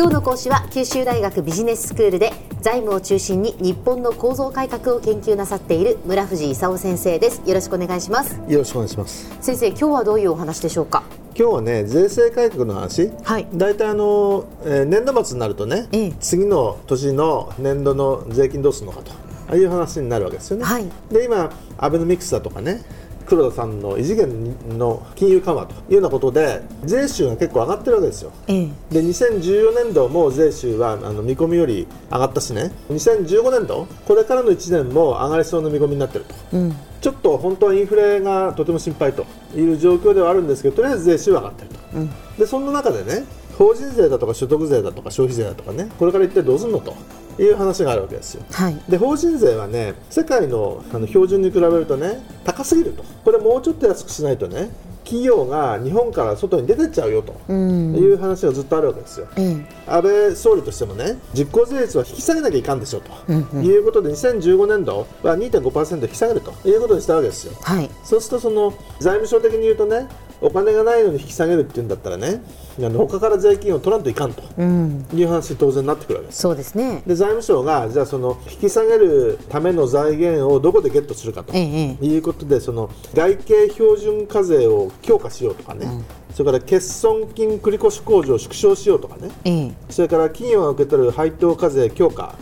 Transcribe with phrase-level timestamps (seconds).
[0.00, 7.42] 今日の講師は九州大学ビジネススクールで財務を中心に日本の構造改革を研究なさっている村藤勲先生です。
[7.44, 8.40] よろしくお願いします。
[8.48, 9.28] よろしくお願いします。
[9.42, 11.02] 先生今日はどういうお話でしょうか？
[11.38, 13.46] 今日はね税制改革の話、はい。
[13.52, 16.12] 大体あの、えー年度末になるとね、ええ。
[16.18, 19.16] 次の年の年度の税金どうするのかとあ
[19.50, 20.86] あいう話になるわけですよね、はい。
[21.10, 22.82] で今アベノミクスだとかね
[23.30, 28.32] 黒田さんの異次元の金融緩和というようなことで税収が結構上がってるわけですよ。
[28.48, 28.68] ええ。
[28.90, 32.72] で2014年度も税収はあの見込みより上がったしね。
[32.90, 36.34] 2015年度これからの1年も上がりそうな見込みになってると。
[36.52, 36.76] うん。
[37.00, 42.10] ちょっと本当はインフレがとても心配という状況ではあるんですけどとりあえず税収は上がってると、うん。
[42.36, 43.24] でそんな中でね
[43.56, 46.96] 法人税だとか所得税だとか消費税だとかねこれから一体どうするのと
[47.40, 48.44] いう話があるわけですよ。
[48.50, 48.76] はい。
[48.88, 53.02] で法人税はね世界のあの標準に比べるとね高すぎると。
[53.24, 54.70] これもうちょっと安くしないとね
[55.04, 57.34] 企業が日本から外に出てっちゃうよと。
[57.48, 57.96] うん。
[57.96, 59.66] いう話がずっとあるわけですよ、ええ。
[59.86, 63.64] 安倍総理としてもね実効税率は引き下げなきゃいかんでしょと、うんうん。
[63.64, 67.54] いうことで2015年度は2.5%引き下げるということにしたわけですよ。
[67.62, 67.90] はい。
[68.04, 70.08] そうするとその財務省的に言うとね
[70.40, 72.42] お金がないのに引き下げるっていうんだったらね
[72.78, 75.06] あの他から税金を取らんといかんとうん。
[75.12, 76.26] いう話に当然なってくるわけ。
[76.28, 77.02] ですそうですね。
[77.06, 85.86] で財務省がじゃあその引き下げるための財源をどこでゲットするかということでその外形標準課税を強化しようとかね、
[86.34, 89.72] それから欠損金繰越控除を縮小しようとかねええ。
[89.90, 92.36] それから企業が受け取る配当課税強化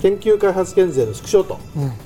[0.00, 1.58] 研究開発減税の縮小と、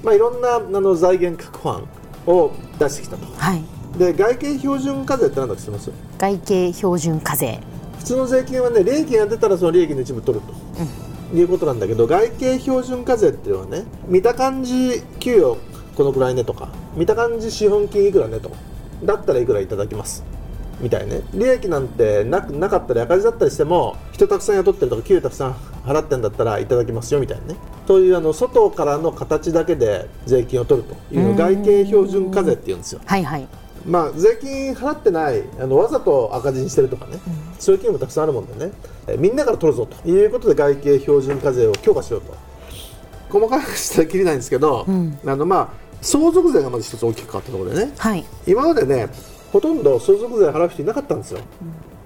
[0.02, 1.88] まあ、いろんなあの財源確保案
[2.26, 3.26] を出してきたと。
[3.36, 3.62] はい
[3.98, 5.90] で外形標準課税って何だってます？
[6.18, 7.60] 外形標準課税。
[7.98, 10.44] 普通の税金はね利益が出たらその利益の一部取る
[11.30, 15.58] と、いうことなんだけど外形標準課税っていうのはね見た感じ給与
[15.94, 18.50] このくらいねとか見た感じ資本金いくらねと
[19.02, 20.24] だったらいくらいただきます。
[20.80, 21.22] みたいね。
[21.32, 25.52] 利益なんてなくなかったり赤字だったりしても人たくさん雇ってるとか給与たくさん
[25.84, 27.56] 払ってんだったらいただきますよみたいなね。
[27.86, 33.00] そういうあの外からの形だけで税金を取るという外形標準課税って言うんですよ。
[33.06, 33.46] はいはい
[33.86, 37.18] まあ、税金払ってないあのわざと赤字にしてるとかね、
[37.58, 38.72] そういう企業もたくさんあるもんでね。
[39.06, 40.08] えみんなから取るぞと。
[40.08, 42.34] いうことで外形標準課税を強化しようと。
[43.28, 44.86] 細かくしたらきりないんですけど、
[45.26, 45.68] あのまあ
[46.00, 47.92] 相続税がまず一つ大きく変わったところでね。
[47.98, 48.24] はい。
[48.46, 49.08] 今までね
[49.52, 51.40] ほとんど相続税払う人いなかったんですよ、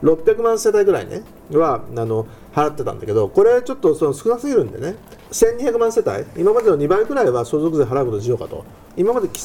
[0.03, 1.23] 600万世帯ぐらいね
[1.53, 4.97] はあの払ってたんだけどこれちょっとその少なすぎるんでね。
[5.31, 8.65] 1200万世帯今までの2倍くらいは相続税払うことにしようかと。
[8.97, 9.37] 今まで基礎